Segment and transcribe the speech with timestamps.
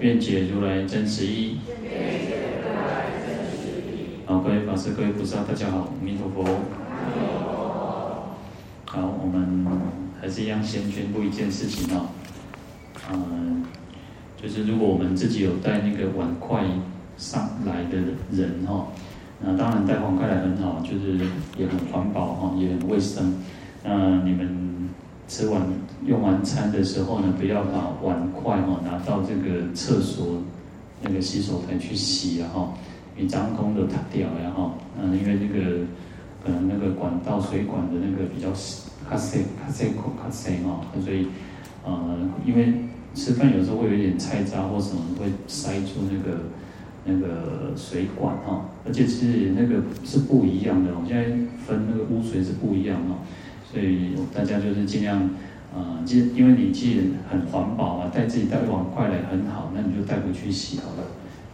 [0.00, 1.58] 愿解如来真实义。
[4.26, 6.44] 好，各位法师、各位菩萨，大家好，阿弥陀佛。
[8.84, 9.66] 好，我们
[10.20, 12.06] 还是一样先宣布一件事情哦。
[13.10, 13.64] 嗯，
[14.40, 16.62] 就是如果我们自己有带那个碗筷
[17.16, 17.98] 上来的
[18.30, 18.86] 人哈，
[19.40, 21.18] 那当然带碗筷来很好，就是
[21.58, 23.34] 也很环保哈，也很卫生。
[23.82, 24.67] 那你们
[25.28, 25.62] 吃完
[26.06, 30.42] 用完餐的时候呢，不要把碗筷哈拿到这个厕所
[31.02, 32.74] 那个洗手台去洗啊哈。
[33.20, 35.80] 你脏空的它掉然后，嗯，因为那个
[36.44, 38.48] 可能那个管道水管的那个比较
[39.08, 41.26] 卡塞卡塞孔卡塞哈，所以
[41.84, 42.72] 呃，因为
[43.14, 46.38] 吃饭有时候会有一点菜渣或什么会塞住那个
[47.04, 51.24] 那个水管哈，而且是那个是不一样的，我现在
[51.66, 53.18] 分那个污水是不一样哦，
[53.70, 55.30] 所以大家就是尽量
[55.74, 61.04] 呃，既因为你既然很环保啊，带自己带碗筷来很好，那你就带回去洗好了。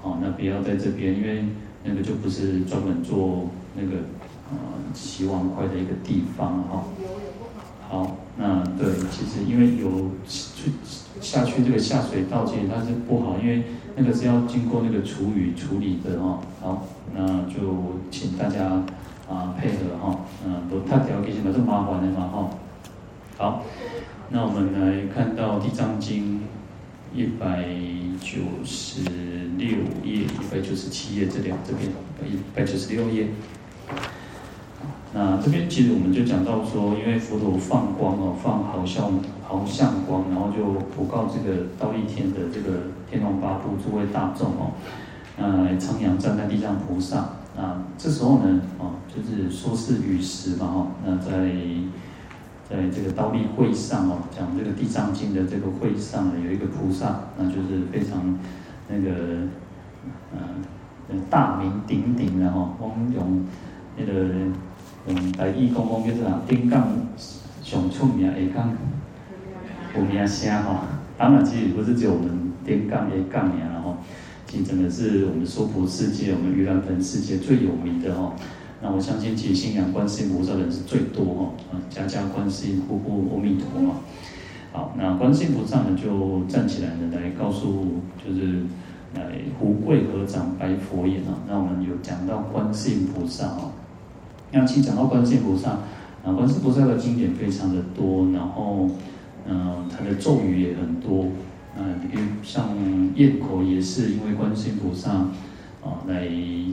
[0.02, 1.44] 哦，那不要在这边，因为
[1.82, 4.04] 那个就不是专门做那个
[4.50, 4.56] 呃
[4.94, 6.84] 洗碗筷的一个地方哈。
[7.88, 10.70] 好，那对，其实因为有去
[11.20, 13.64] 下去这个下水道，其实它是不好，因为
[13.96, 16.40] 那个是要经过那个厨余处理的哈。
[16.60, 18.82] 好，那就请大家
[19.28, 22.50] 啊配合哈，嗯，都太条件嘛，这麻烦的嘛哈。
[23.36, 23.62] 好，
[24.30, 26.40] 那我们来看到《地藏经》
[27.16, 27.64] 一百
[28.20, 29.02] 九十。
[29.56, 29.68] 六
[30.02, 31.88] 页一百九十七页这两这边
[32.28, 33.28] 一百九十六页，
[35.12, 44.72] 那这边其实我们就讲到说，因为佛陀放光哦，放好像好像光，然后就普告这个道义天的这个天龙八部诸位大众哦，
[45.38, 47.82] 呃，来称扬赞叹地藏菩萨啊。
[47.96, 51.30] 这时候呢，哦，就是说是雨时嘛哈，那在
[52.68, 58.38] 在这个忉利会上哦，讲这个地藏经的这个会上呢有一个菩萨，那就是非常。
[58.86, 59.10] 那个，
[61.08, 63.42] 嗯，大名鼎鼎的吼，我们用
[63.96, 64.12] 那个
[65.06, 66.86] 嗯台语讲讲叫做啊，顶港
[67.62, 68.76] 上出名的港，
[69.96, 70.80] 有名声吼。
[71.16, 73.64] 当然，其实不是只有我们顶港的港名
[74.62, 78.34] 真的是我们娑婆世界、我们盂兰盆世界最有名的哦。
[78.82, 81.42] 那我相信，其实信仰观世音菩萨的人是最多哦，
[81.72, 84.00] 啊，家家观世音，户户阿弥陀嘛。
[84.72, 88.64] 好，那观世音菩萨呢，就站起来呢，来告诉，就是
[89.14, 89.22] 来
[89.58, 91.32] 胡跪合掌白佛言啊。
[91.48, 93.70] 那我们有讲到观世音菩萨哦，
[94.52, 95.70] 那其实讲到观世音菩萨，
[96.24, 98.90] 啊，观世音菩萨的经典非常的多，然后，
[99.46, 101.26] 嗯、呃，他的咒语也很多，
[101.76, 102.68] 啊，比如像
[103.14, 106.28] 焰口也是因为观世音菩萨啊来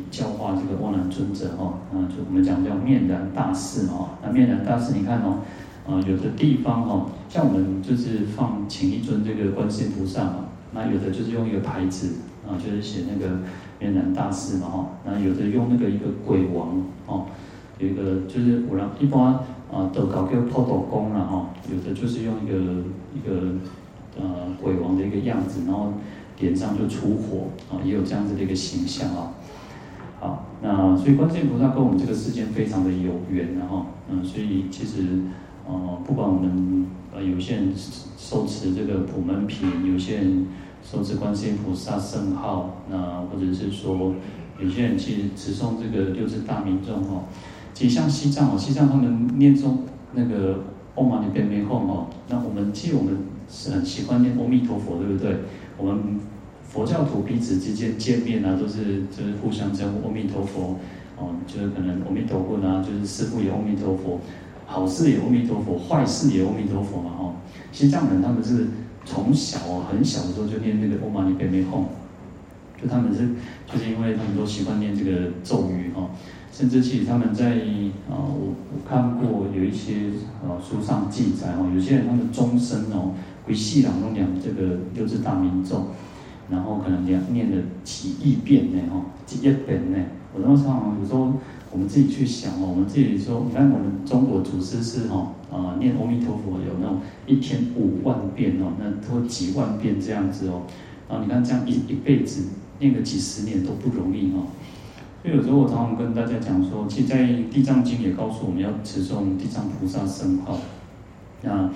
[0.09, 5.39] 教化这个阿难尊者哈，啊，就我们讲叫面燃大士哈，那面燃大士你看哦。
[5.84, 13.39] 啊，有的地方哈，像我们就是放请一尊这个观世音菩萨嘛，那有的就是用一个牌子啊，就是写那个
[13.79, 17.25] 面燃大士嘛哈，那有的用那个一个鬼王哦，
[17.79, 19.33] 有一个就是我让一般
[19.73, 22.56] 啊都搞个破斗功了哈，有的就是用一个
[23.16, 23.56] 一个
[24.20, 25.94] 呃鬼王的一个样子，然后
[26.40, 29.34] 脸上就出火啊，也有这样子的一个形象啊。
[30.20, 35.22] 好，那所以观世音菩萨跟我们这个世间非常的有缘然后嗯，所以其实。
[35.64, 37.72] 呃，不管我们呃有些人
[38.18, 40.48] 受持这个普门品，有些人
[40.84, 44.16] 受持观世音菩萨圣号，那或者是说
[44.60, 47.24] 有些人去持诵这个六字大明咒哈，
[47.76, 49.78] 其实像西藏哦，西藏他们念诵
[50.14, 50.64] 那个
[50.96, 53.16] 唵嘛呢叭咪吽哦，那我们借我们
[53.51, 55.35] 是很喜欢念阿弥陀佛，对不对？
[55.78, 56.19] 我们
[56.63, 60.77] 佛教徒彼此之间见面啊，都是就是互相称呼阿弥陀佛
[61.18, 64.19] 哦，就是可能阿弥陀佛啊，就是师父也阿弥陀佛。
[64.65, 67.33] 好事也阿弥陀佛，坏事也阿弥陀佛嘛哈。
[67.74, 68.68] 西藏人他们是
[69.03, 69.59] 从小，
[69.92, 71.83] 很小的时候就念那个唵嘛呢叭咪吽，
[72.81, 73.31] 就他们是
[73.68, 76.12] 就是因为他们都喜欢念这个咒语哈，
[76.54, 77.50] 甚至其实他们在
[78.09, 80.12] 啊，我我看过有一些
[80.42, 83.12] 呃书上记载哦，有些人他们终身哦，
[83.46, 85.88] 会细朗诵两这个六字大明咒，
[86.50, 89.98] 然后可能两念了几亿遍呢哈，几亿遍呢。
[90.34, 91.34] 我当时啊，有时候。
[91.74, 100.64] 我们自己去想哦，我们自己说，你看我们中国祖师是哈啊念阿弥陀佛有那种一天五万遍哦，那都几万遍这样子哦，
[101.08, 102.50] 然后你看这样一一辈子
[102.80, 104.40] 念个几十年都不容易哈。
[105.24, 110.60] 所以有时候我常常跟大家讲说，其实在《地藏经》也告诉我们要持诵地藏菩萨圣号。
[111.44, 111.70] 那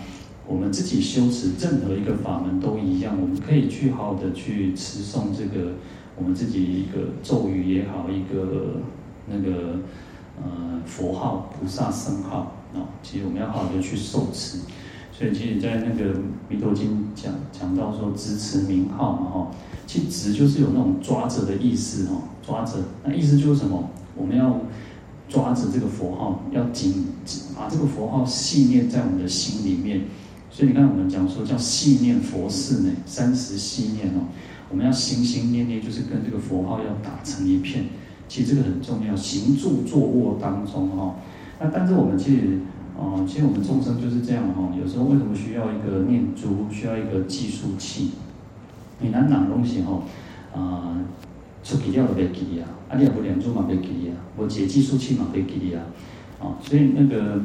[0.47, 5.73] 我们自己修持任何一个法门都一样，我们可以去好好的去持诵这个
[6.15, 8.81] 我们自己一个咒语也好，一个
[9.27, 9.79] 那个
[10.37, 14.59] 呃佛号、菩萨圣号啊，其实我们要好好的去受持。
[15.11, 16.13] 所以其实，在那个
[16.49, 19.51] 《弥陀经》讲讲到说，执持名号嘛哈，
[19.87, 23.89] 其实执就是有那种抓着的意思哈，抓着那意思就是什么？
[24.15, 24.59] 我们要
[25.29, 27.07] 抓着这个佛号，要紧
[27.55, 30.01] 把这个佛号系念在我们的心里面。
[30.55, 34.31] 所以你看，我们讲说叫细念佛事呢，三时细念哦，
[34.69, 37.83] 我们要心心念念，就是跟这个佛号要打成一片。
[38.29, 41.15] 其实这个很重要，行住坐卧当中哈。
[41.59, 42.59] 那但是我们其实。
[42.97, 44.71] 哦，其实我们众生就是这样哈。
[44.81, 48.11] 有时候为什么需要一个念珠，需要一个计数器？
[49.01, 50.01] 你拿哪东西哈？
[50.53, 50.95] 啊，
[51.61, 55.83] 出去了就别记啊，啊，你也不念珠嘛别记啊，我解计数器嘛别记啊。
[56.39, 57.41] 啊，所以那个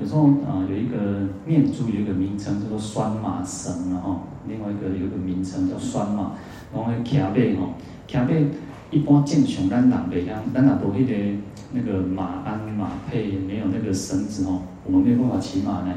[0.00, 6.32] 有时候啊，有一个念珠有一个名称叫做拴马绳啊哈，另外一个有一个名称叫拴马，
[6.74, 7.74] 然后骑马哈，
[8.06, 8.28] 骑马
[8.90, 11.38] 一般正常咱人袂晓，咱也无迄个。
[11.70, 15.92] 那个马鞍马配没有那个绳子哦，我们没有办法骑马呢。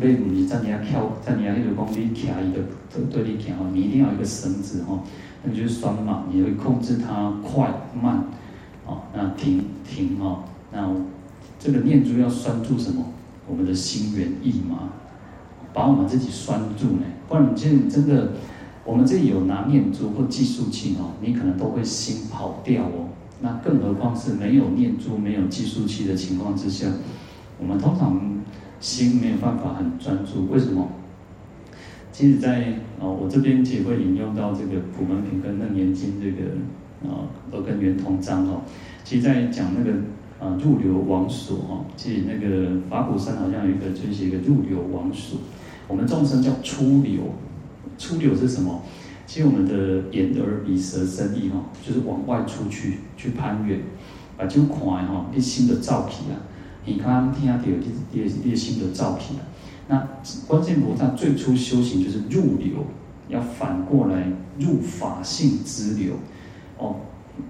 [0.00, 2.58] 为你在你要跳，在你要那个工地骑一个
[2.92, 4.98] 对对你骑哦，你一定要一个绳子哦，
[5.44, 7.72] 那就是拴马，你会控制它快
[8.02, 8.24] 慢
[8.84, 10.40] 哦，那停停哦，
[10.72, 10.90] 那
[11.60, 13.04] 这个念珠要拴住什么？
[13.46, 14.90] 我们的心猿意马，
[15.72, 18.32] 把我们自己拴住呢，不然你真真的，
[18.84, 23.08] 我们这里有拿念珠或计数器哦，你可能都会心跑掉哦。
[23.40, 26.86] 那更何况是没有念珠、没有计数器的情况之下，
[27.58, 28.20] 我们通常
[28.78, 30.48] 心没有办法很专注。
[30.50, 30.88] 为什么？
[32.12, 32.66] 其实在，在
[33.00, 36.50] 哦，我这边也会引用到这个《普门品》跟《楞严经》这个
[37.10, 38.60] 啊《耳根圆通章》哦。
[39.02, 39.98] 其实，在讲那个
[40.42, 45.38] 啊入流王所哈，其实那个法鼓山好像有一个就写一个入流王所，
[45.86, 47.20] 我们众生叫出流，
[47.96, 48.82] 出流是什么？
[49.24, 53.80] 其实我们的眼耳鼻舌身意哈，就是往外出去去攀缘，
[54.36, 56.34] 把就看哈，你心的造起啊，
[56.84, 59.46] 你看听下底有啲啲啲心的造起啊。
[59.86, 60.08] 那
[60.48, 62.84] 观世音菩萨最初修行就是入流，
[63.28, 66.14] 要反过来入法性之流
[66.78, 66.96] 哦，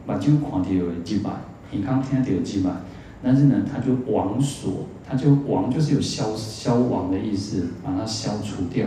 [0.07, 1.31] 把就看到有几百，
[1.73, 2.71] 你刚听下底有几百，
[3.23, 8.87] 但是呢，他就亡所，他就亡就是有消消亡的意思，把它消除掉。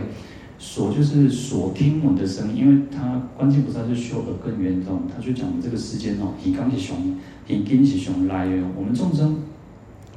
[0.58, 6.96] 所就是所听闻的声音，因为他观世菩萨是修耳根圆通，他就讲这个世间哦，以刚是熊，
[7.46, 8.68] 以根是熊来哦。
[8.74, 9.36] 我们众生，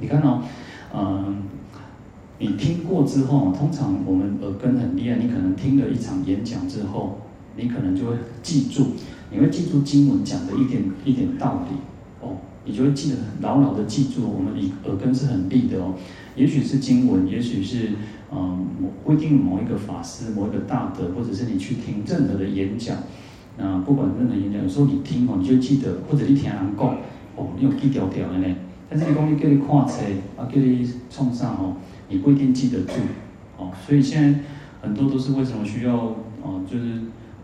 [0.00, 0.42] 你看哦，
[0.94, 1.42] 嗯，
[2.38, 7.18] 你听过之后，通常我们耳根很厉害，你可能听了一场演讲之后，
[7.56, 8.86] 你可能就会记住，
[9.30, 11.76] 你会记住经文讲的一点一点道理，
[12.70, 14.30] 你就会记得牢牢的记住。
[14.30, 15.94] 我们耳耳根是很利的哦，
[16.36, 17.90] 也许是经文，也许是。
[18.32, 18.64] 嗯，
[19.04, 22.96] 不一定某一个法师、某一个大德，或者是你去听任何的演讲，
[23.58, 26.96] 那不管任何演讲，有时候你听哦，你就记得，或者你听人讲，
[27.34, 28.56] 哦，你有记条条的呢。
[28.88, 30.04] 但是你讲你叫你看册，
[30.36, 31.74] 啊，叫你创啥哦，
[32.08, 32.92] 你不一定记得住，
[33.58, 34.38] 哦，所以现在
[34.80, 35.96] 很多都是为什么需要，
[36.40, 37.00] 哦，就是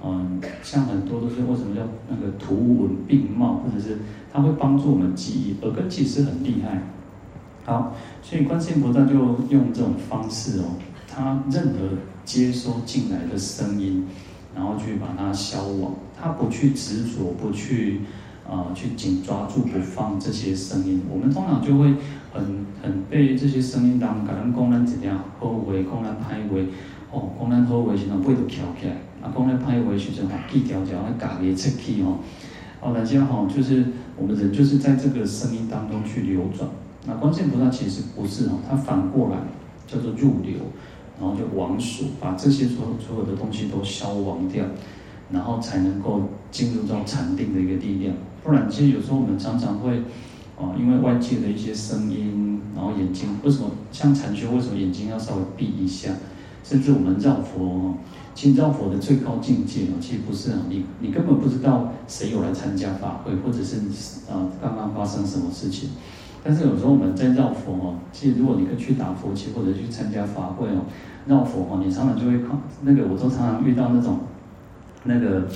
[0.08, 3.98] 嗯，像很多都是为什么叫那个图文并茂，或者是
[4.32, 6.80] 它会帮助我们记忆，耳根其实很厉害。
[7.64, 9.14] 好，所以观世音菩萨就
[9.50, 10.76] 用这种方式哦，
[11.08, 14.06] 他任何接收进来的声音，
[14.54, 18.02] 然后去把它消亡，他不去执着，不去
[18.48, 21.02] 啊、去紧抓住不放这些声音。
[21.10, 21.94] 我们通常就会
[22.32, 26.56] 很很被这些声音当，可能讲咱怎样好话，讲咱歹话，
[27.12, 32.18] 哦，讲咱好话时阵背都翘起来，啊，讲咱歹话时阵啊记条条，啊，家己出去哦，
[32.80, 33.86] 哦，大家好，就是
[34.16, 36.68] 我们人就是在这个声音当中去流转。
[37.06, 39.36] 那观世音菩萨其实不是哦，他反过来
[39.86, 40.54] 叫做入流，
[41.20, 44.64] 然后就亡所，把这些所有所有的东西都消亡掉，
[45.30, 48.14] 然后才能够进入到禅定的一个力量。
[48.42, 50.02] 不然，其实有时候我们常常会，
[50.56, 56.10] 哦，因为外界的一些声音，然后眼睛为什么像禅修，为什么眼睛要稍微闭一下？
[56.68, 57.94] 甚至我们绕佛哦，
[58.34, 63.76] 其实绕佛的最高境界哦，其实不是啊你你根本不知道谁有来参加法会，或者是
[64.28, 65.90] 啊刚刚发生什么事情。
[66.42, 70.82] 但是有时候我们在绕佛哦，其实如果你去打佛七或者去参加法会哦，
[71.26, 72.50] 绕佛哦，你常常就会看
[72.82, 74.18] 那个，我都常常遇到那种
[75.04, 75.46] 那个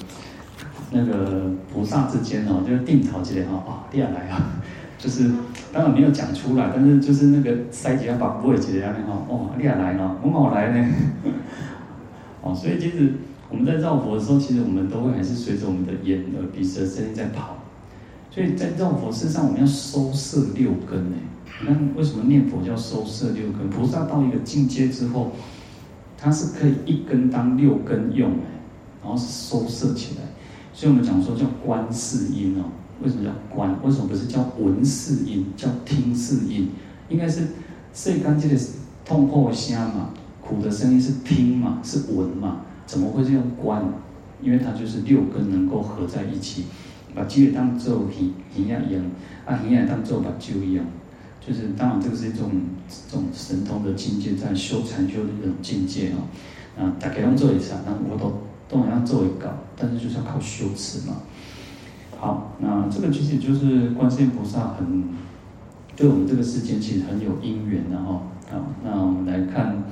[0.93, 4.61] 那个菩萨之间哦，就是定陶之类哈啊，你也来啊，
[4.99, 5.31] 就是
[5.73, 10.89] 当然没有讲出来，但是就是那个塞几下把不会之类的哈哦，你也来呢，我冇来呢，
[12.43, 13.15] 哦，所以其实
[13.49, 17.57] 我们在绕佛的时候，其实我们都会还是随着我们的眼、耳、鼻、舌、身在跑。
[18.33, 21.17] 所以在绕佛身上，我们要收摄六根呢。
[21.67, 23.69] 那为什么念佛叫收摄六根？
[23.69, 25.33] 菩萨到一个境界之后，
[26.17, 28.31] 他是可以一根当六根用，
[29.03, 30.23] 然后是收摄起来。
[30.73, 32.65] 所以我们讲说叫观世音哦。
[33.03, 33.77] 为什么叫观？
[33.85, 35.47] 为什么不是叫闻是音？
[35.57, 36.69] 叫听是音？
[37.09, 37.49] 应该是
[37.93, 38.57] 最干净的
[39.05, 42.61] 痛苦的声嘛，苦的声音是听嘛，是闻嘛？
[42.87, 43.83] 怎么会是用观？
[44.43, 46.65] 因为它就是六根能够合在一起，
[47.15, 49.05] 把机会当做耳耳呀一样，
[49.45, 50.85] 啊耳呀当做把酒一样。
[51.41, 52.51] 就是当然这个是一种
[53.09, 56.29] 这种神通的境界，在修禅修的一种境界哦。
[56.79, 61.17] 啊，大家用做一下，那我都都好像做一个，但是就是要靠修持嘛。
[62.21, 65.05] 好，那这个其实就是观世音菩萨很
[65.97, 68.21] 对我们这个世间其实很有因缘的哈。
[68.51, 69.85] 好，那我们来看，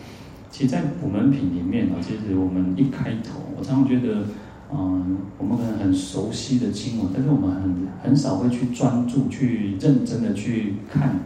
[0.51, 4.27] 其实，在普门品里面啊，其实我们一开头，我常常觉得，
[4.71, 11.21] 嗯，我们可能很熟悉的经文，但是我们很很少会去专注、去认真的去看。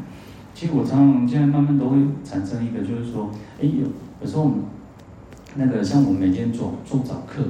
[0.55, 3.29] 其实我常常现在慢慢都会产生一个，就是说，
[3.61, 3.89] 哎，有
[4.21, 4.59] 有时候我们
[5.57, 7.43] 那个像我们每天做做早课。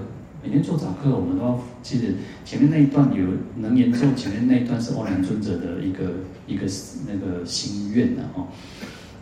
[0.44, 3.24] 每天做早课，我们都要记得前面那一段有
[3.58, 6.02] 能言咒，前面那一段是欧阳尊者的一个
[6.48, 6.66] 一个
[7.06, 8.48] 那个心愿的哦。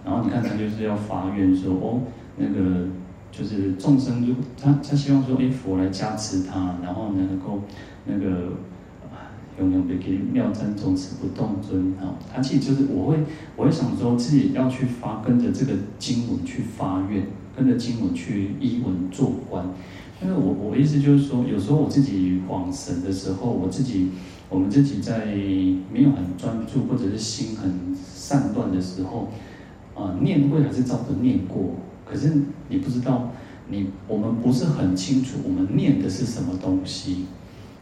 [0.03, 2.01] 然后你看他就是要发愿说哦，
[2.39, 2.87] 那个
[3.31, 7.65] 就是众生如他他希望说哎佛来加持他，然后能够
[8.07, 8.55] 那个
[9.59, 12.17] 永远别给妙赞众持不动尊啊。
[12.35, 13.19] 他其实就是我会
[13.57, 19.67] 我会想说自己要去发跟着这个经文去发愿，跟着经文去依文做观。
[20.23, 24.11] 因为我我的意思就是说，有时候我自己恍神的时候，我自己
[24.51, 25.25] 我们自己在
[25.91, 29.29] 没有很专注，或者是心很散乱的时候，
[29.95, 33.31] 啊、念会还是照着念过，可是你不知道，
[33.71, 37.25] 你我们不是很清楚我们念的是什么东西，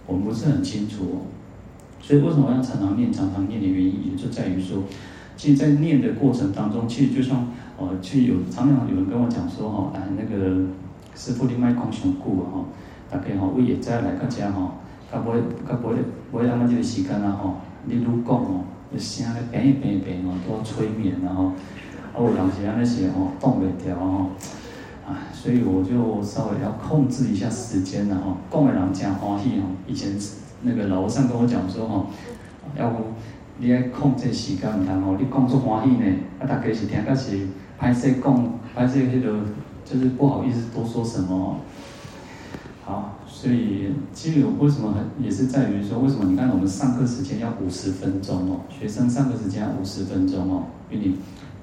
[0.06, 1.18] 我们不是很清楚，哦，
[2.00, 4.84] 所以为什么要常常念、常常念的原因，也就在于说，
[5.36, 10.66] 其实，在念的过程当中，其实就像呃，其实有常常有人跟我讲说，哈，哎，那个。
[11.18, 12.46] 师傅，你莫讲上久啊！
[12.54, 12.64] 吼，
[13.10, 14.74] 大家吼，为会再来到遮吼，
[15.10, 15.96] 较尾较尾
[16.30, 17.36] 尾安尼即个时间啊！
[17.42, 17.56] 吼，
[17.86, 18.60] 你愈讲吼，
[18.92, 21.46] 你声咧变一变变吼，都要催眠然后，
[22.14, 24.30] 啊，有当时安尼是吼，挡袂掉吼，
[25.08, 29.66] 啊，所以我就稍微要控制一下时间然后，讲的人真欢喜吼。
[29.88, 30.16] 以前
[30.62, 32.06] 那个老和尚跟我讲说吼，
[32.78, 33.02] 要不
[33.58, 36.04] 你爱控制时间毋通吼，你讲出欢喜呢，
[36.38, 37.48] 啊，大家是听甲是
[37.80, 39.40] 歹势讲，歹势迄个。
[39.90, 41.56] 就是不好意思多说什么，
[42.84, 51.16] 好，所以其实为什么很也是在于说，为什么你看我们上课时间要五十分钟哦，学生上课时间要五十分钟哦，因为你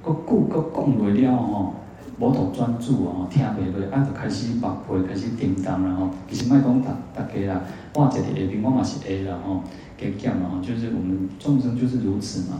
[0.03, 1.73] 个顾个讲不了哦，
[2.19, 7.61] 无头专注哦，听袂落，啊就开始目皮开始叮当然后，其实卖讲大大家啦，
[7.93, 9.61] 我这里下边我嘛是 A 啦吼，
[9.99, 12.59] 加减嘛，就是我们众生就是如此嘛，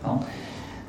[0.00, 0.22] 好。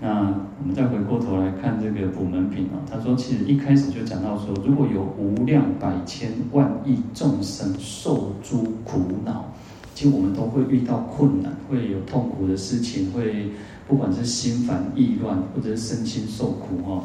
[0.02, 9.54] 那我们再回过头来看这个普门品啊，他说其实一开始就讲到说，如果有无量百千万亿众生受诸苦恼，
[9.94, 13.52] 其实我们都会遇到困难，会有痛苦的事情，会
[13.90, 17.04] 不管是心烦意乱，或者是身心受苦哈。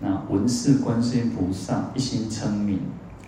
[0.00, 2.78] 那闻是观世音菩萨一心称名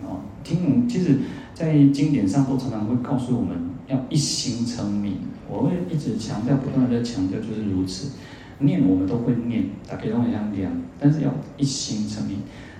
[0.03, 1.19] 啊，听其实，
[1.53, 3.57] 在经典上都常常会告诉我们
[3.87, 5.17] 要一心称名，
[5.49, 8.11] 我会一直强调，不断的在强调，就是如此。
[8.59, 12.37] 念我们都会念，大家都很像念，但是要一心称名。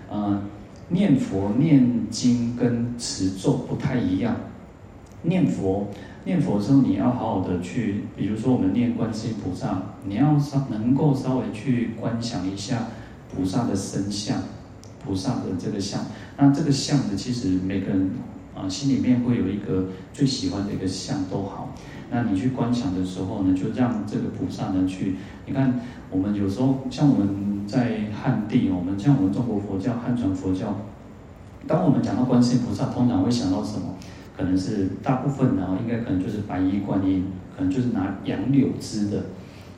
[0.10, 0.42] 呃，
[0.90, 4.36] 念佛念经跟持咒不太一样。
[5.24, 5.88] 念佛
[6.24, 12.88] 念佛的时候，你要好好的去，比如说我们念观世音菩萨，你要稍能够稍微去观想一下
[13.34, 14.38] 菩萨的身相，
[15.04, 16.06] 菩萨的这个相。
[16.38, 18.12] 那这个相呢，其实每个人
[18.56, 21.76] 啊、心里面会有一个最喜欢的一个相都好。
[22.12, 30.76] 那你去观想的时候呢，就让这个菩萨呢去，你看我们有时候像我们在汉地，我们像我们中国佛教汉传佛教，
[31.68, 33.96] 当我们讲到观世音菩萨，通常会想到什么？
[34.36, 37.26] 可能是大部分呢，应该可能就是白衣观音，
[37.56, 39.26] 可能就是拿杨柳枝的，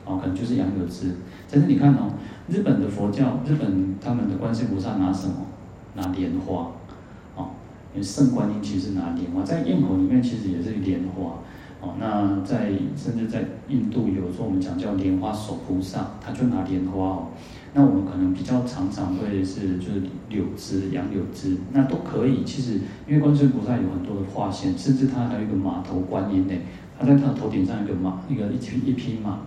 [0.04, 1.16] 哦，可能就是杨柳枝。
[1.50, 2.12] 但是你看哦，
[2.48, 5.34] 日本的佛教，日本他们的观世音菩萨拿什么？
[5.94, 6.70] 拿莲花，
[7.36, 7.50] 哦，
[7.92, 11.34] 因为圣观音其实拿莲花，在焰口里面其实也是莲花。
[11.82, 17.26] 哦，那在甚至在印度有时候我们讲叫莲花手菩萨，他就拿莲花哦。
[17.74, 22.44] 那我们可能比较常常会是就是柳枝、杨柳枝，那都可以。
[22.44, 26.54] 其实因为观世音菩萨有很多的化现，甚至他还有一个马头观音呢，
[26.96, 29.40] 他在他的头顶上一个马，一个一匹一匹马。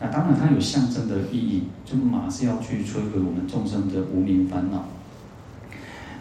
[0.00, 4.84] 那当然它有象征的意义，就马是要去摧毁我们众生的无明烦恼。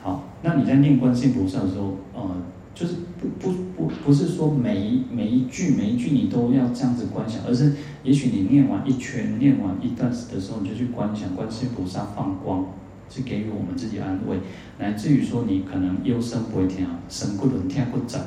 [0.03, 2.29] 好，那你在念观世音菩萨的时候，呃，
[2.75, 12.65] 就是不不不不是说每一每一句每一句你都要这样子观想，而是也许你念完一圈，念完一段时的时候，你就去观想观世音菩萨放光，
[13.09, 14.39] 是给予我们自己安慰，
[14.79, 18.19] 乃至于说你可能忧生不会听啊，神不能天不长，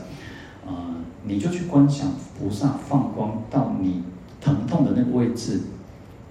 [0.65, 0.73] 呃，
[1.25, 4.03] 你就去观想菩萨放光到你
[4.41, 5.61] 疼痛的那个位置，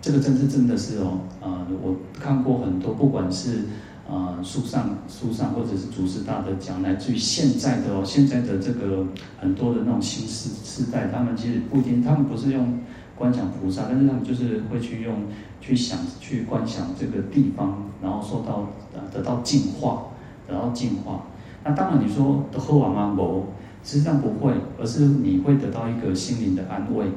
[0.02, 3.66] 这个真是真的是哦，呃，我看过很多，不管是。
[4.08, 9.06] 啊、呃，书上书上或者是祖师大德讲，来自于现在的哦，现在的这个
[9.40, 12.80] 很多的那种新世世代，他们其实不一定，他们不是用
[13.16, 15.24] 观想菩萨，但是他们就是会去用
[15.60, 20.08] 去想去观想这个地方，然后受到呃得到净化，
[20.48, 21.24] 得到净化。
[21.64, 23.16] 那当然你说的喝完吗？
[23.16, 23.46] 不，
[23.84, 27.08] 实际上不会，而是你会得到一个心灵的安慰。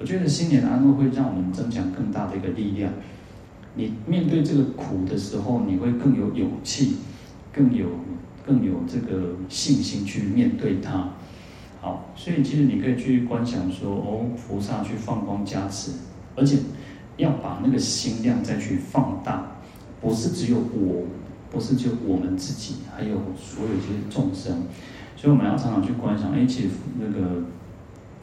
[0.00, 2.90] 我觉得心灵的安慰会让我们增强更大的一个力量。
[3.74, 6.96] 你面对这个苦的时候，你会更有勇气，
[7.52, 7.86] 更有
[8.46, 11.10] 更有这个信心去面对它。
[11.80, 15.92] 好，所以其实你可以去观想说，哦，菩萨去放光加持，
[16.34, 16.58] 而且
[17.16, 19.58] 要把那个心量再去放大，
[20.00, 21.04] 不是只有我，
[21.50, 24.64] 不是只有我们自己，还有所有这些众生。
[25.14, 27.44] 所以我们要常常去观想，哎，其实那个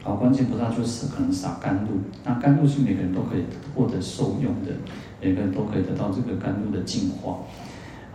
[0.06, 1.90] 好，观世菩萨就是可能洒甘露，
[2.24, 3.42] 那甘露是每个人都可以
[3.74, 4.70] 获得受用的。
[5.20, 7.38] 每个人都可以得到这个甘露的净化，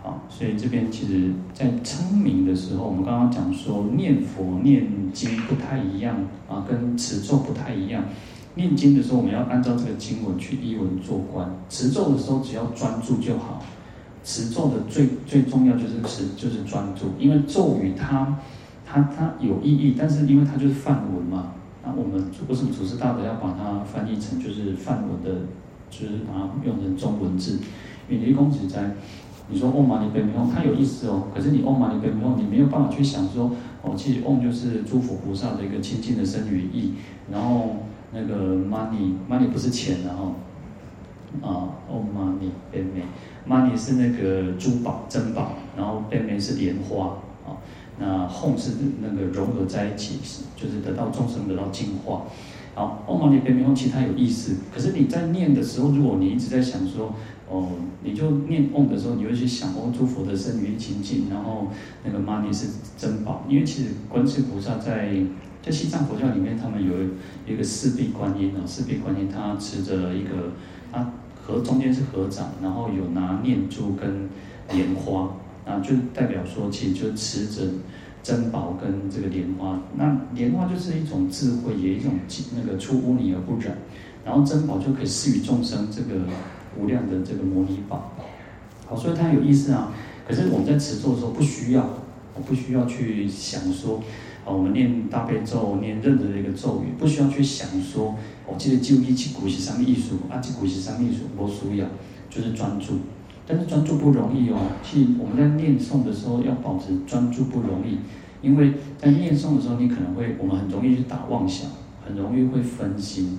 [0.02, 6.16] 好，所以这边其实，在称名的时候，我们刚刚讲说念佛念经不太一样
[6.48, 8.04] 啊，跟持咒不太一样。
[8.54, 13.62] 念经的时候，我们要按照这个经文去依文做观；持咒的时候，只要专注就好。
[14.24, 18.38] 持咒的最最重要就是持，就是专注，因为咒语它
[18.86, 21.52] 它它有意义，但是因为它就是梵文嘛，
[21.84, 25.46] 那我们为什么祖师大德要把它翻译成就是梵文的？
[25.90, 27.58] 就是把它用成中文字，
[28.08, 28.92] 因为你公子在，
[29.50, 31.24] 你说嗡嘛呢叭咪吽，它有意思哦。
[31.34, 33.50] 可是你嗡嘛呢叭咪吽，你没有办法去想说，
[33.82, 36.94] 哦，其实嗡就是诸佛菩萨的一个清净的身语意，
[37.30, 37.76] 然后
[38.14, 40.32] 那个 money money 不是钱，然后
[41.42, 43.02] 啊嗡嘛呢叭咪，
[43.44, 47.18] 嘛呢是那个珠宝珍宝，然后叭咪是莲花，
[48.02, 50.18] 那吽是那个融合在一起，
[50.56, 52.24] 就是得到众生得到净化。
[52.74, 54.56] 好，嗡嘛呢叭咪吽，其他有意思。
[54.74, 57.14] 可是你在念的时候，如果你一直在想说，
[57.48, 57.68] 哦，
[58.02, 61.68] 你就念嗡的时候，你会去想哦，诸佛的身语清净，然后
[62.04, 63.44] 那个嘛呢是珍宝。
[63.48, 65.14] 因为其实观世菩萨在
[65.62, 66.92] 在西藏佛教里面，他们有
[67.46, 70.52] 一个四臂观音啊，四臂观音他持着一个，
[70.90, 74.28] 他合中间是合掌，然后有拿念珠跟
[74.72, 75.28] 莲花，
[75.64, 77.62] 啊，就代表说，其实就持着。
[78.22, 82.12] 珍宝跟这个莲花，那莲花就是一种智慧，也一种
[82.54, 83.76] 那个出污泥而不染，
[84.24, 86.20] 然后珍宝就可以施予众生这个
[86.78, 88.12] 无量的这个摩尼宝。
[88.86, 89.92] 好，所以它有意思啊。
[90.24, 91.84] 可是我们在持咒的时候不需要，
[92.36, 93.96] 我不需要去想说，
[94.44, 98.14] 啊，我们念大悲咒，念任何的一个咒语，不需要去想说，
[98.46, 101.88] 我记得就一起古是什么艺术啊，这古是什么艺术，不需要，
[102.30, 103.00] 就是专注。
[103.46, 107.98] 但是专注不容易哦，其实我们在念诵的时候要保持专注不容易，
[108.40, 111.68] 因为在念诵的时候，你可能会，我们很容易去打妄想，
[112.06, 113.38] 很容易会分心。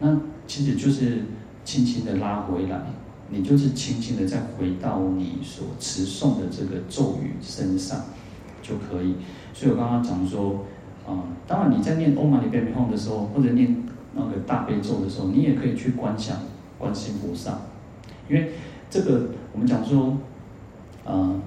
[0.00, 1.22] 那其实就是
[1.64, 2.82] 轻轻的拉回来，
[3.30, 8.02] 你就是轻轻的再回到你所持诵的这个咒语身上
[8.62, 9.14] 就可以。
[9.54, 10.66] 所以我刚刚讲说，
[11.06, 13.74] 啊、当然你在念嗡嘛呢叭咪吽的时候，或者念
[14.14, 16.36] 那个大悲咒的时候，你也可以去观想
[16.78, 17.58] 观世菩萨，
[18.28, 18.52] 因为。
[18.90, 20.16] 这个我们讲说，
[21.04, 21.40] 呃，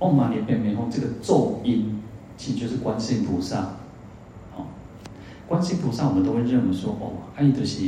[0.00, 2.00] 嗡嘛呢叭咪吽这个咒音，
[2.36, 3.76] 其实就是观世音菩萨。
[4.52, 4.66] 好，
[5.46, 7.78] 观世音菩萨我们都会认为说，哦，爱的是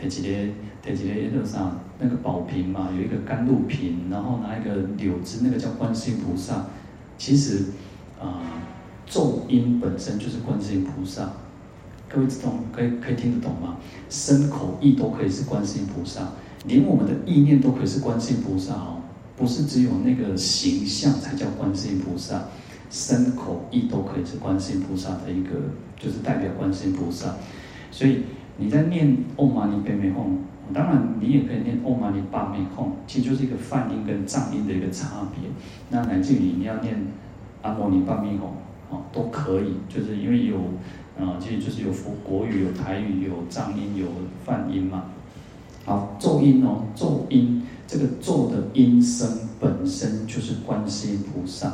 [0.00, 0.48] 提起来
[0.82, 6.66] 提起来那个啥，那个宝瓶嘛，有一个甘露瓶，然后拿一个柳枝，那个叫观世音菩萨。
[7.16, 7.64] 其实，
[8.20, 8.38] 啊、
[9.04, 11.32] 咒音本身就是观世音菩萨。
[12.08, 13.76] 各位知道可以可以听得懂吗？
[14.08, 16.22] 身口意都可以是观世音菩萨。
[16.66, 19.02] 连我们的意念都可以是观世音菩萨哦，
[19.36, 22.42] 不是只有那个形象才叫观世音菩萨，
[22.90, 25.50] 身口意都可以是观世音菩萨的一个，
[25.96, 27.36] 就是代表观世音菩萨。
[27.90, 28.22] 所以
[28.56, 35.48] 你在念嗡嘛呢叭咪吽，当然你也可以念嗡嘛呢叭咪吽，其实就是一个梵音跟藏音的一个差别。
[35.90, 36.98] 那乃至于你要念
[37.62, 38.42] 阿摩尼叭咪吽，
[38.90, 40.56] 哦，都可以，就是因为有
[41.18, 44.06] 啊，其实就是有佛国语、有台语、有藏音、有
[44.44, 45.04] 梵音嘛。
[45.88, 49.26] 好，咒音哦，咒音，这个咒的音声
[49.58, 51.68] 本身就是观世音菩萨，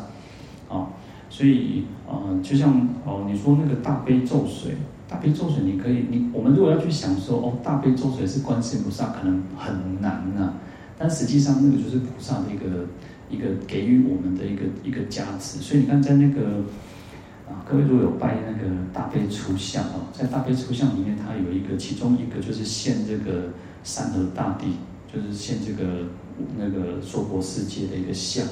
[0.69, 0.87] 啊，
[1.29, 4.77] 所以呃，就像哦，你说那个大悲咒水，
[5.09, 10.55] 大悲咒水，你可以，你我们如果要去想说哦，大悲咒水是观世音菩萨，可能很难呐、啊，
[10.97, 12.87] 但实际上那个就是菩萨的一个
[13.29, 15.59] 一个给予我们的一个一个加持。
[15.59, 16.63] 所以你看，在那个
[17.49, 23.49] 啊，各位如果有拜那个大悲粗相哦，在大悲粗相里面，它有一个，其中一个就是现这个
[23.85, 24.79] 山河大地，
[25.13, 26.07] 就是现这个
[26.59, 28.45] 那个娑婆世界的一个相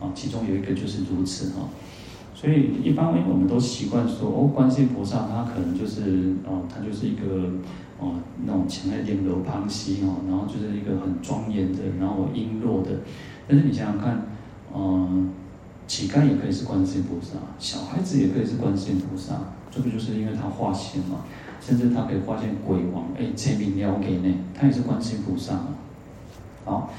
[0.00, 1.68] 啊，其中有一个就是如此哈。
[2.34, 7.52] 所以一般因为我们都习惯说哦，观世音菩萨他可能就是哦，他就是一个
[8.00, 12.90] 哦那种前来莲楼旁溪哦，然后就是一个很庄严的，然后璎珞的。
[13.46, 14.26] 但是你想想看，
[14.74, 15.30] 嗯，
[15.86, 19.34] 乞丐也可以是观世音菩萨，小孩子也可以是观世音菩萨，
[19.70, 21.24] 这不就是因为他化现嘛，
[21.64, 25.68] 甚至他可以化现鬼王，哎，前明了给呢，他也是观世音菩萨嘛。
[26.64, 26.90] 好，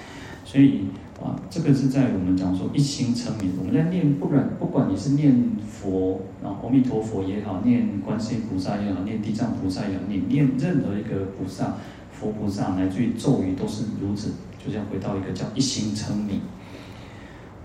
[0.46, 0.86] 所以。
[1.24, 11.76] 啊，这个是在我们讲说一心称名，我们在念，不管不管你是念佛，啊，阿弥陀佛也好，念观世音菩萨也好，念地藏菩萨也好，你念任何一个菩萨，
[12.12, 16.42] 佛菩萨乃至于咒语都是如此，就像回到一个叫一心称名。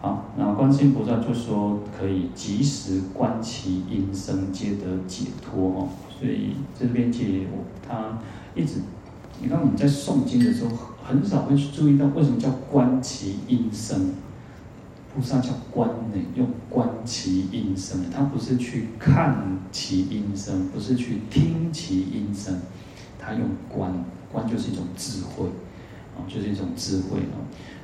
[0.00, 5.88] 好，那观世音菩萨就说可以及时观其音声，皆得解脱哦。
[6.18, 8.18] 所以这边解我他
[8.54, 8.80] 一直，
[9.40, 10.70] 你看我们在诵经的时候。
[11.08, 14.12] 很少会去注意到为什么叫观其音声，
[15.14, 22.60] 菩萨叫观呢，用观其音声，他不是去看其音声，不是去听其音声，
[23.18, 25.46] 他用观，观就是一种智慧，
[26.26, 27.36] 就是一种智慧啊，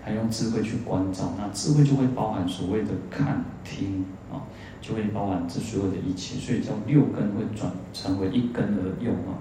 [0.03, 4.43] 还用智慧去关照，那智慧就会包含所谓的看听啊，
[4.81, 9.39] 就会包含这所有的一切，所以叫六根会转成为一根而用啊。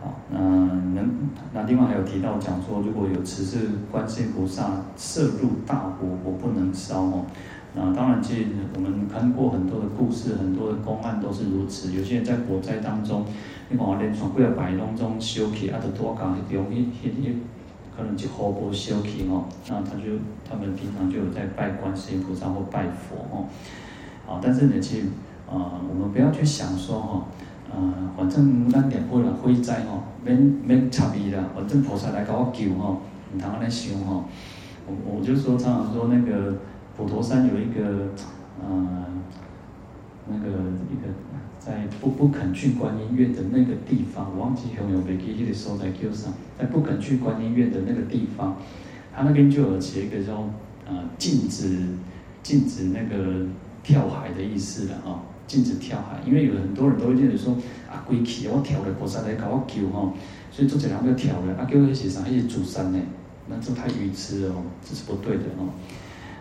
[0.00, 1.10] 好，那能
[1.54, 3.58] 那另外还有提到讲说，如果有持是
[3.90, 7.24] 观世音菩萨射入大火，我不能烧哦。
[7.74, 11.92] 那当然，其实我们看过很多的故事，很多的公案都是如此。
[11.92, 13.24] 有些人在火灾当中，
[13.68, 17.38] 你看连床柜摆当中烧起，啊，得多讲一点，一一一
[17.96, 19.44] 可能就好不烧起哦。
[19.68, 23.46] 那他就他们平常就有在拜观世音菩萨或拜佛吼。
[24.26, 25.06] 好，但是呢，其实
[25.50, 27.24] 啊，我们不要去想说吼。
[27.70, 33.00] 啊、呃，反正咱念佛啦，火灾吼，免免插伊啦，反正菩萨来甲我救吼，
[33.34, 34.24] 唔通安尼想吼。
[34.86, 36.54] 我我就说常常说那个
[36.94, 38.08] 普陀山有一个，
[38.60, 39.06] 呃，
[40.28, 40.48] 那个
[40.90, 41.08] 一个
[41.64, 48.56] 在不不肯去观音院的那个地方，我忘记有没有被记迄个所在 Q 上，在不肯去观音院的那个地方，
[49.14, 50.50] 他那边就有写一个叫
[50.88, 51.78] 呃禁止
[52.42, 53.46] 禁止那个
[53.84, 55.22] 跳海的意思了啊。
[55.46, 57.52] 禁止跳海，因为有很多人都会认为说
[57.90, 60.14] 啊，鬼去我跳了菩萨来搞我救吼，
[60.50, 62.98] 所以做这两个跳了，啊，叫那些啥，那些主山呢，
[63.48, 65.68] 那这太愚痴了哦，这是不对的哦。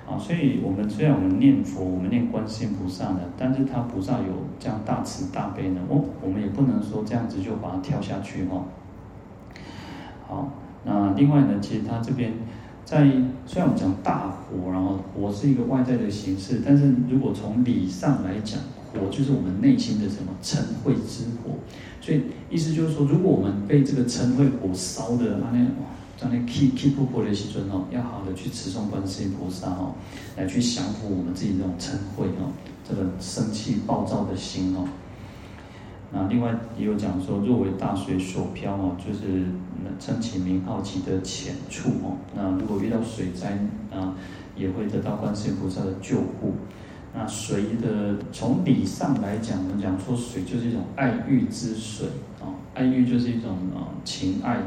[0.07, 8.65] 啊，所以我们虽然我们念佛，我们念观世音菩萨呢，但是他菩萨有这样大慈大悲呢，哦，我们也不能说这样子就把它跳下去哈。
[10.27, 10.51] 好，
[10.83, 12.33] 那另外呢，其实他这边
[12.83, 13.05] 在
[13.45, 18.59] 虽然我们讲大火，然后火是一个外在的形式，但是如果从理上来讲，
[18.91, 21.55] 火就是我们内心的什么嗔恚之火，
[22.01, 25.65] 所以意思就是说，如果我们被这个嗔恚火烧的，那那
[26.21, 29.93] 哇，那气气破破的时尊哦，要好的去持诵观世音菩萨哦，
[30.37, 32.51] 来去降服我们自己这种嗔恚哦，
[32.87, 34.87] 这个生气暴躁的心哦。
[36.13, 39.45] 那另外也有讲说，若为大水所漂哦，就是
[39.99, 42.17] 称其名号其得浅处哦。
[42.35, 43.57] 那如果遇到水灾
[43.91, 44.13] 啊，
[44.55, 46.53] 也会得到观世音菩萨的救护。
[47.13, 52.07] 那水的从理上来讲，我们讲说水就是一种爱欲之水
[52.41, 54.57] 啊，爱欲就是一种啊情爱，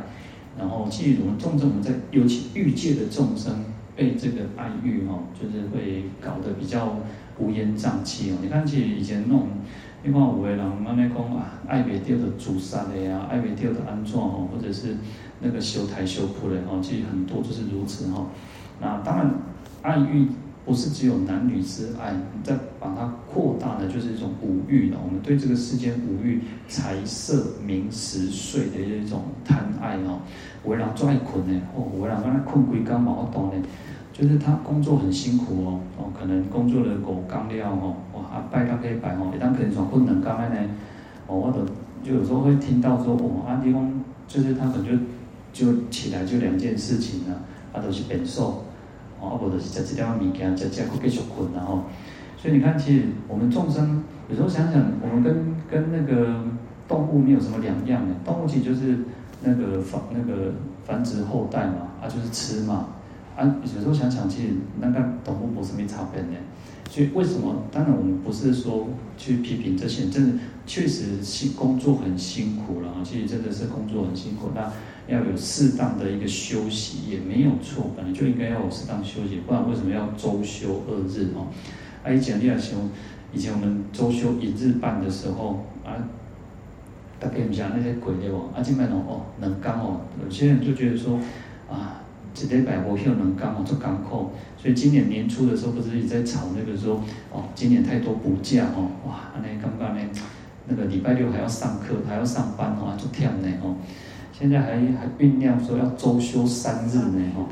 [0.59, 3.65] 然后其实我们重症我们在尤其欲界的众生
[3.97, 6.97] 被这个爱欲哈，就是会搞得比较
[7.39, 8.37] 乌烟瘴气哦。
[8.43, 9.49] 你看其实以前那种，
[10.03, 14.97] 你看有的人慢慢讲啊，爱别掉的自杀的呀，爱别掉的安葬哦，或者是
[15.41, 18.29] 那个修台修铺的哦，其实很多就是如此哦。
[18.81, 19.35] 那当然
[19.83, 20.29] 爱欲。
[20.65, 24.99] 不是只有男女之爱，你再把它扩大的，就是一种五欲了。
[25.05, 30.21] 我们对这个世间五欲，财色名食睡的一种贪爱哦。
[30.65, 33.63] 为了做爱困呢，哦，为了让他困归刚毛懂呢，
[34.11, 40.71] 就是他工作很辛苦哦，哦，可能工作了五刚了哦，哇，拜到可以拜哦，一旦可能从困难刚来呢，
[41.27, 41.61] 哦，我都
[42.03, 43.93] 就有时候会听到说，哦，阿地方
[44.27, 44.87] 就是他可能
[45.53, 47.43] 就就起来就两件事情了，
[47.75, 48.65] 啊，都是变瘦。
[49.29, 51.85] 啊，或者是在这条物件，在这会继续困，然后，
[52.37, 56.45] 所以你看，其实我们众生有时候想想，我们跟跟那个
[56.87, 58.99] 动物没有什么两样的，动物其实就是
[59.43, 60.53] 那个繁那个
[60.85, 62.89] 繁殖后代嘛，啊，就是吃嘛，
[63.37, 64.49] 啊，有时候想想，其实
[64.81, 66.29] 那个动物不是没差别的，
[66.91, 67.63] 所以为什么？
[67.73, 72.89] 当然我们不是说去批评这些人，真的确实是工作很辛苦了。
[73.03, 74.71] 其实真的是工作很辛苦，那
[75.07, 81.47] 要有适当的一个休息也没有错，本来就应该要有适当休息，不然为什么要周休二日哦？
[82.03, 82.77] 啊，以前你要休，
[83.33, 85.93] 以前我们周休一日半的时候啊，
[87.19, 91.19] 大概不像那些鬼的哦，啊，今麦侬哦，能干哦，有些人就觉得说
[91.71, 92.01] 啊。
[92.37, 100.11] 一礼拜无休两工哦，做艰苦，所以今年年初的时候，不是也在吵那个说，哦，今年太多补假哦，哇，安尼感觉呢，
[100.67, 103.77] 那个礼拜六还要上课，还要上班哦，就忝呢哦。
[104.37, 107.47] 现在还还酝酿说要周休三日呢哦，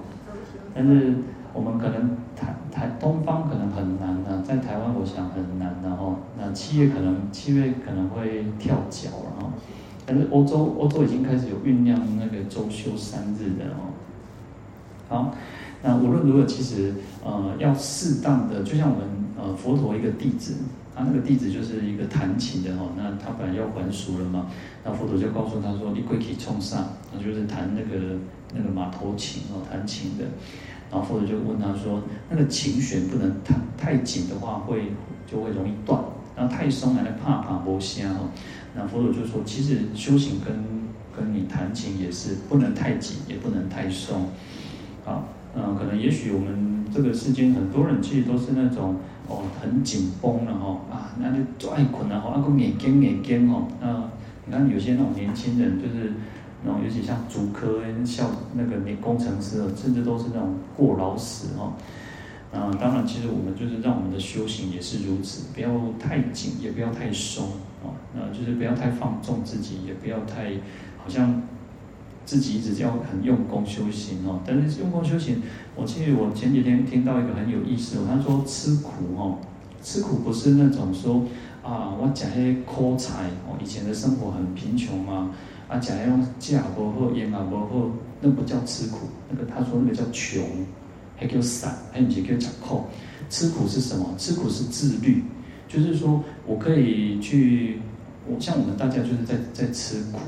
[0.74, 1.14] 但是
[1.54, 6.16] 我们可能台台东方可能很难呢，在台湾我想很难的哦。
[6.36, 9.52] 那七月可能七月可能会跳脚了哦，
[10.04, 13.94] 但是欧洲欧洲已经开始有酝酿那个周休三日的哦。
[15.08, 15.34] 好，
[15.84, 19.06] 那无论如何，其实呃要适当的，就像我们
[19.42, 20.54] 呃佛陀一个弟子，
[20.94, 24.46] 他那个弟子就是一个弹琴的哦，那他本来要还俗了嘛，
[24.84, 28.16] 那佛陀就告诉他说，你可以冲上，那就是弹那个
[28.54, 30.24] 那个马头琴哦，弹琴的，
[30.92, 34.92] 然后佛陀就问他说，那个琴弦不能弹太紧的话会
[35.26, 36.00] 就会容易断，
[36.36, 38.28] 然后太松还怕怕无声哦，
[38.76, 40.54] 那佛陀就说，其实修行跟
[41.16, 44.28] 跟你弹琴也是不能太紧，也不能太松。
[45.04, 45.24] 啊，
[45.56, 48.96] 嗯，可能也许我们这个世间很多人其实都是那种
[49.28, 54.10] 哦很紧绷的哈啊，那就做爱困啊，吼，啊个眼睛眼睛哦，那
[54.46, 56.12] 你看有些那种年轻人就是
[56.64, 61.74] 那种尤其像竹科校那个那工程师哦，甚至都是那种过劳死哦。
[62.52, 67.46] 啊，当然其实我们就是让我们的修行也是如此，不要太紧，也不要太松
[67.82, 70.52] 哦，那就是不要太放纵自己，也不要太
[70.98, 71.42] 好像。
[72.32, 75.42] 自己一直要很用功修行哦，但是用功修行，
[75.76, 79.36] 我记得我前几天听到一个很有意思，他说吃苦哦，
[79.82, 81.26] 吃苦不是那种说
[81.62, 85.30] 啊，我讲些苦菜哦，以前的生活很贫穷嘛，
[85.68, 87.90] 啊讲那种价不好，烟啊不好，
[88.22, 90.42] 那不叫吃苦，那个他说那个叫穷，
[91.14, 92.84] 还叫散，还有几个讲苦，
[93.28, 94.14] 吃苦是什么？
[94.16, 95.22] 吃苦是自律，
[95.68, 97.78] 就是说我可以去，
[98.26, 100.18] 我像我们大家就是在在吃苦。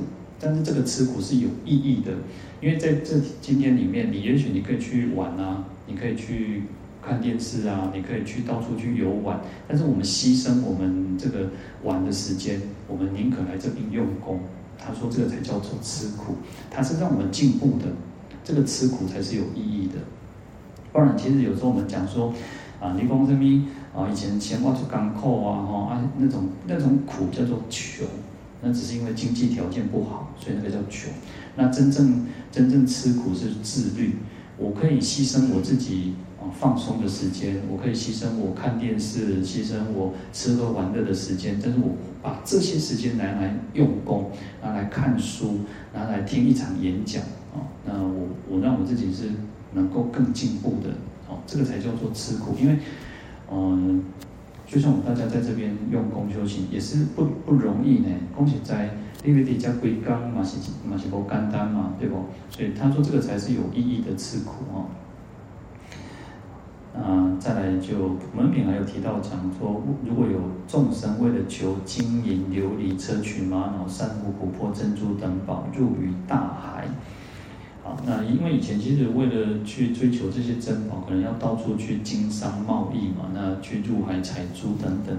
[0.45, 2.13] 但是这个吃苦是有意义的，
[2.61, 6.65] 因为在这今天里面，你也许你可以去玩啊，你可以去
[7.01, 9.41] 看电视啊，你可以去到处去游玩。
[9.67, 11.49] 但是我们牺牲我们这个
[11.83, 14.41] 玩的时间，我们宁可来这边用功。
[14.77, 16.35] 他说这个才叫做吃苦，
[16.71, 17.87] 它是让我们进步的。
[18.45, 19.95] 这个吃苦才是有意义的。
[20.93, 22.35] 不然，其实有时候我们讲说
[22.79, 24.07] 啊，你讲什么啊？
[24.13, 28.07] 以前钱花出港口啊，哈啊那种那种苦叫做穷。
[28.65, 31.13] 那只是因为经济条件不好，所以那个叫穷。
[31.55, 34.17] 那真正真正吃苦是自律。
[34.57, 41.91] 我可以牺牲我自己啊放松的时间，我可以牺牲我看电视，牺牲我吃喝玩乐的时间，但是我
[42.23, 44.31] 把这些时间拿来用功，
[44.63, 45.61] 拿来看书，
[45.93, 47.23] 拿来听一场演讲
[47.53, 47.67] 啊。
[47.85, 49.25] 那我我让我自己是
[49.73, 50.91] 能够更进步的
[51.29, 52.57] 哦，这个才叫做吃苦。
[52.61, 52.79] 因为
[53.53, 54.03] 嗯。
[54.75, 58.09] 就像我们大家在这边用功修行，也是不不容易呢。
[58.37, 58.91] 恭喜在
[59.25, 62.25] 因为底下归刚嘛是嘛是不简单嘛，对不？
[62.51, 64.87] 所以他说这个才是有意义的吃苦哦。
[66.93, 76.89] 啊，再来就门品还有提到讲说，如果有众生为了求金银琉璃砗磲玛瑙珊瑚琥珀珍珠等宝入于大海。
[77.85, 85.15] 啊，那因为以前其实为了去追求这些珍宝，可能要到处去经商贸易嘛，那去入海采珠等等。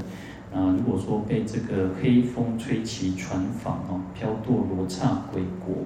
[0.51, 5.84] 啊，如果说被这个黑风吹起船舫哦，飘堕罗刹鬼国，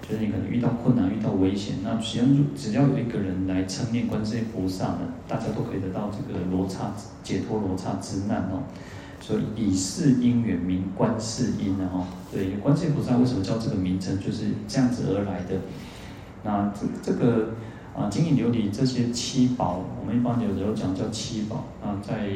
[0.00, 8.62] 就是你可能遇到困难、遇到危险，那实际上只要有一个人来称念观世音菩萨呢，大家都可以得到这个罗刹解脱罗刹之难哦。
[9.20, 15.60] 所以以是因缘名观世音的哦，对，观世音菩萨为什么叫这个名称，就是这样子而来的。
[16.46, 17.48] 那这这个
[17.92, 22.28] 啊，金银琉璃这些七宝，我们一般有时候讲叫七宝啊，在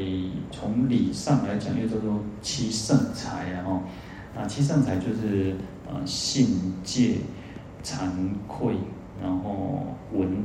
[0.51, 3.83] 从理上来讲又叫做七圣财啊，哦，
[4.35, 5.55] 那七圣财就是
[5.87, 7.19] 啊信戒、
[7.85, 8.11] 惭
[8.49, 8.75] 愧，
[9.23, 10.45] 然后闻、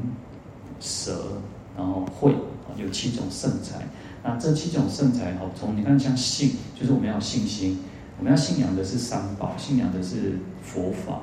[0.80, 1.40] 舍，
[1.76, 3.88] 然后慧啊，有七种圣财。
[4.24, 7.80] 那这七种圣财哦，从你看像信，就是我们要信心，
[8.20, 11.22] 我们要信仰的是三宝，信仰的是佛法。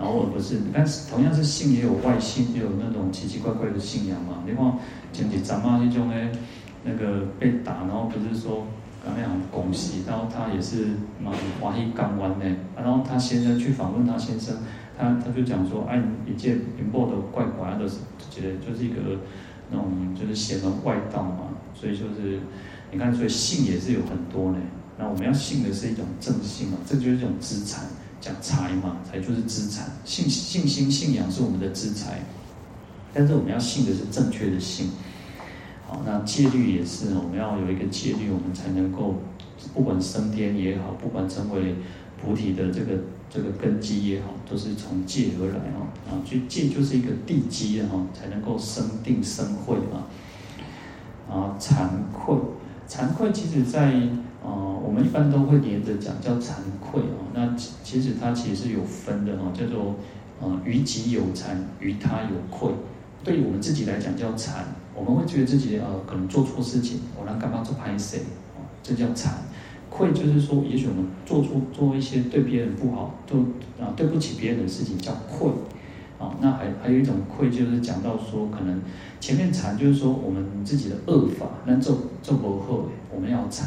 [0.00, 4.42] 然后不是，你看，同样是信，也有外信，也有那种奇奇怪怪的信仰嘛。
[4.46, 4.78] 你看，
[5.12, 6.14] 前几咱妈那种呢，
[6.84, 8.66] 那个被打，然后不是说
[9.04, 10.86] 刚那样恭喜，然后他也是
[11.22, 14.56] 蛮华裔港湾的，然后他先生去访问他先生，
[14.98, 17.86] 他他就讲说，哎，一介贫薄的怪怪的，
[18.30, 18.96] 觉得就是一个
[19.70, 22.40] 那种就是邪门外道嘛，所以就是
[22.90, 24.58] 你看，所以信也是有很多呢。
[24.98, 27.84] 那我们要信的是一种正信嘛，这就是一种资产，
[28.20, 32.20] 讲财嘛，财就是资产，信信心信仰是我们的资财，
[33.14, 34.90] 但是我们要信的是正确的信。
[35.88, 39.16] 好，那戒律也是，我们要有一个戒律，我们才能够
[39.74, 41.76] 不管升天也好，不管成为
[42.20, 42.92] 菩提的这个
[43.30, 45.88] 这个根基也好，都是从戒而来哦。
[46.08, 50.04] 啊，所以戒就是一个地基啊，才能够生定生慧嘛。
[51.28, 52.36] 啊，惭愧，
[52.88, 53.94] 惭愧其实在，
[55.00, 57.18] 一般都会连着讲叫惭愧啊。
[57.34, 59.96] 那其实它其实是有分的哈，叫做
[60.40, 62.70] 呃，于己有惭，于他有愧。
[63.22, 64.60] 对于我们自己来讲叫惭。
[64.92, 68.18] 我们会觉得自己呃可能做错事情，我让干嘛做歹势，
[68.56, 69.28] 哦，这叫惭
[69.88, 73.38] 愧，就是说，也许我们做出做一些对别人不好，做
[73.80, 75.48] 啊对不起别人的事情叫愧，
[76.18, 78.82] 啊，那还还有一种愧，就是讲到说，可能
[79.20, 83.66] 前面惭就是说我们自己的恶法，那做做不后，我们要惭，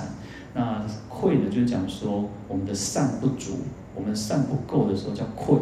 [0.54, 3.60] 那愧呢，就是讲说我们的善不足，
[3.96, 5.58] 我们善不够的时候叫愧，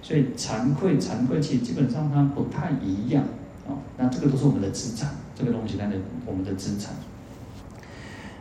[0.00, 3.24] 所以惭愧惭愧其实基本上它不太一样。
[3.66, 5.84] 啊，那这个都是我们的资产，这个东西，那
[6.24, 6.94] 我们的资产。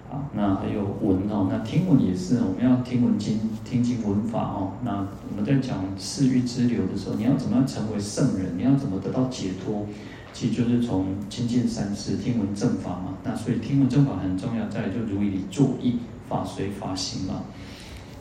[0.10, 4.72] 啊，那还有闻哦，那听闻也是，我们要听闻经，听经闻法哦。
[4.84, 8.58] 那我们在讲四欲之流的时候，你要怎么样成为圣人？
[8.58, 9.86] 你要怎么得到解脱？
[10.34, 13.18] 其实就是从亲近三世，听闻正法嘛。
[13.24, 17.44] 那所以听闻正法很重要，再就如理作意，法随法行嘛。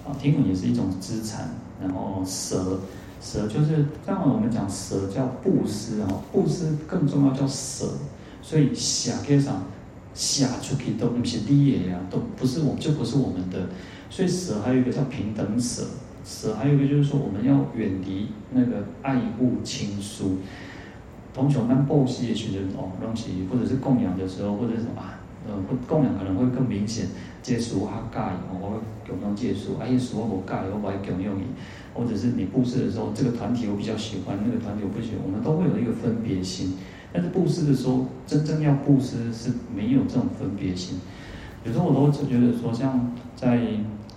[0.07, 2.81] 啊，听闻也是一种资产，然后舍。
[3.19, 7.87] 舍就是，刚好我们讲舍叫布施啊，布施更重要叫舍，
[8.43, 9.65] 所以下给上
[10.15, 13.71] 下出去都不是利益呀，都不是我们就不是我们的，
[14.11, 15.83] 所以舍还有一个叫平等舍，
[16.25, 20.37] 舍还有一个就是说我们要远离那个爱物亲疏，
[21.37, 25.53] 同学们布施也许人哦东西，或者是供养的时候，或者是什么啊，呃
[25.87, 27.05] 供养可能会更明显，
[27.43, 31.43] 借书他盖，我会供养借书，哎书我盖，我不爱供养你。
[31.93, 36.73] 或者是你布施的时候，这个团体我比较喜欢，那个团体我不喜欢，我们都会有一个分别心。
[37.13, 40.99] 但是布施的时候，真正要布施是没有这种分别心。
[41.65, 43.61] 有时候我都觉得说，像在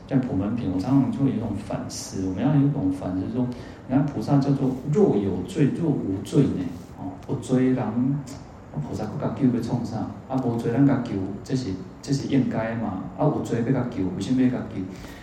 [0.08, 2.28] 在普门品，我常常就会有一种反思。
[2.28, 3.46] 我们要有一种反思说，
[3.88, 6.64] 你看菩萨叫做若有罪，若无罪呢？
[7.30, 8.20] 哦，不罪人，
[8.74, 9.98] 菩萨不甲救要创啥？
[10.28, 11.12] 啊，无罪咱甲救，
[11.44, 11.70] 这是
[12.02, 13.04] 这是应该嘛？
[13.18, 14.82] 啊，有罪要甲救，为什么要甲救？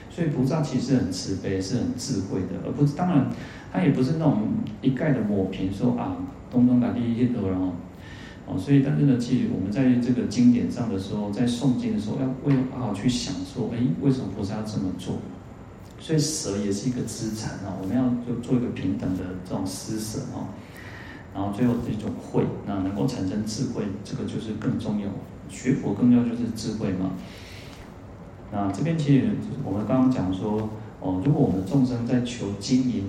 [0.08, 3.26] 所以菩萨其实很慈悲，是很智慧的，而不是当然，
[3.72, 4.42] 他也不是那种
[4.80, 6.16] 一概的抹平说啊，
[6.50, 7.72] 东东打第一些都然后，
[8.46, 15.16] 哦，所以但是呢，其实我们在这个经典上的时候，在诵经的时候，要为好好去想说，哎，为什么菩萨要这么做？
[15.98, 20.48] 所以舍也是一个资产啊，我们要就做一个平等的这种施舍啊，
[21.36, 25.06] 然后最后是一种慧，那能够产生智慧，这个就是更重要，
[25.50, 27.10] 学佛更重要就是智慧嘛。
[28.50, 33.04] 那这边其实我们刚刚讲说，哦，如果我们众生在求金银、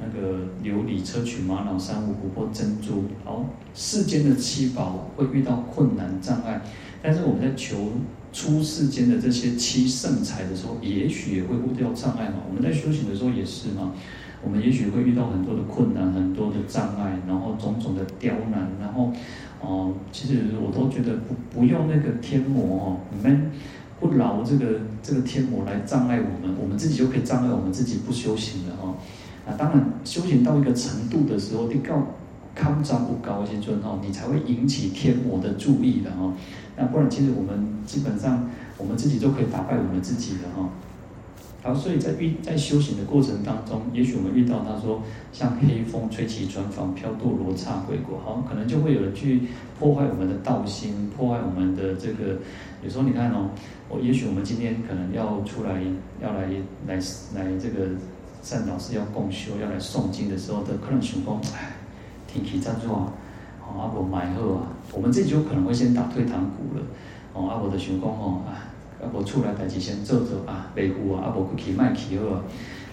[0.00, 6.60] 那个琉璃、砗磲、玛瑙、珊瑚、琥珀、珍珠，哦，世间的七宝会遇到困难障碍，
[7.00, 7.92] 但是我们在求
[8.32, 12.38] 出世间的这些七圣财的时候，也许也会遇到障碍嘛。
[12.48, 13.92] 我们在修行的时候也是嘛，
[14.42, 19.12] 我们也许会遇到很多的困难、很多的障碍，然后种种的刁难，然后，
[19.60, 23.50] 哦，其实我都觉得不不用那个天魔哦，你们。
[24.00, 28.94] 不劳这个这个天魔来障碍我们，我们自己就可以障碍我们自己不修行了哦。
[29.44, 32.06] 啊，当然修行到一个程度的时候，你高
[32.54, 36.32] 康张不高些尊哦，你才会引起天魔的注意的哦。
[36.76, 40.68] 那不然，其实我们基本上我们自己就可以打败我们自己的哦。
[41.60, 49.42] 好，所以在遇在修行的过程当中，也许我们遇到他说像黑风吹起船舫，飘堕罗刹鬼国，好，可能就会有人去
[49.78, 52.38] 破坏我们的道心，破坏我们的这个。
[52.80, 53.50] 有时候你看哦，
[53.88, 55.82] 我也许我们今天可能要出来，
[56.22, 56.46] 要来
[56.86, 56.94] 来
[57.34, 57.88] 来这个
[58.40, 61.72] 善导师要共修，要来诵经的时候，的可能想说，哎，
[62.28, 62.88] 天气这么热，
[63.66, 66.84] 哦，阿婆买好啊，我们自己就可能会先打退堂鼓了，
[67.32, 68.67] 哦，阿婆的想讲哦，啊，
[69.02, 72.42] 阿婆出来代志先做做啊，维护啊，阿婆去起卖起好啊，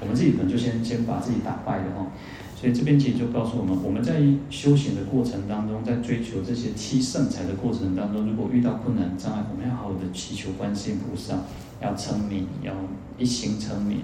[0.02, 2.08] 我们自己可能就先先把自己打败了哈。
[2.56, 11.40] 所以这边其实就告诉我们，我们在修行的过程当中，在追求这些七圣财的过程当中，如果遇到困难障碍，我们要好好的祈求观世音菩萨，
[11.82, 12.74] 要称名，要
[13.18, 14.00] 一心称名，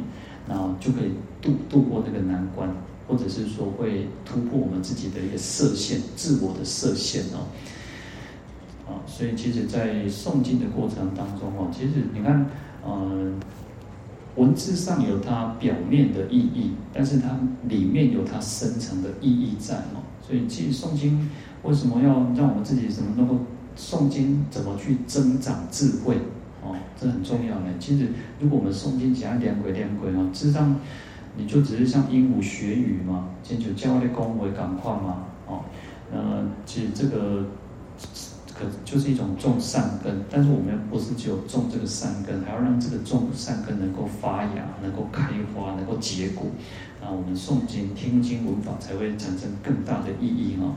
[0.49, 2.69] 然后就可以度度过这个难关，
[3.07, 7.47] 或者是说会突破我们自己的一个设限，自我的设限哦。
[8.91, 12.45] 啊，所以其实，在诵经的过程当中哦，其实你看，
[12.85, 13.39] 嗯。
[14.37, 17.37] 文字上有它表面的意义，但是它
[17.67, 19.99] 里面有它深层的意义在哦。
[20.25, 21.29] 所以，其实诵经
[21.63, 23.39] 为什么要让我们自己怎么能够
[23.75, 24.45] 诵经？
[24.49, 26.15] 怎么去增长智慧？
[26.63, 27.65] 哦，这很重要呢。
[27.77, 28.07] 其实，
[28.39, 30.79] 如果我们诵经讲两轨两轨啊，事实上，
[31.35, 35.59] 你就只是像鹦鹉学语嘛，先就教的功为赶快嘛，哦，
[36.09, 37.45] 呃，其实这个
[38.83, 46.47] 就是一种种善根，但是我们不是只有种这个善根，还要让这个种善根能够发芽，能够开花，能够结果，
[47.01, 50.75] 那我们诵经、听经、闻法才会产生更大的意义啊。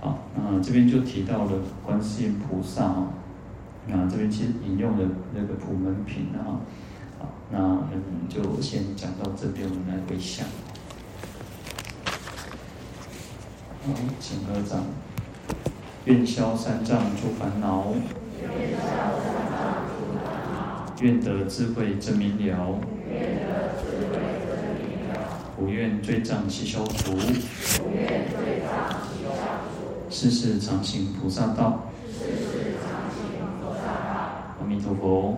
[0.00, 1.52] 好，那这边就提到了
[1.84, 3.08] 观世音菩萨啊，
[3.86, 6.60] 那这边其实引用了那个普门品啊，
[7.18, 10.46] 好，那我们就先讲到这边，我们来回想。
[13.86, 14.84] 好，请合掌，
[16.06, 17.86] 愿消三障诸烦恼，
[21.00, 22.78] 愿得智慧真明了，
[25.56, 27.18] 不愿罪障悉消除。
[30.08, 31.90] 世世常行菩萨道。
[34.60, 35.36] 阿弥陀佛。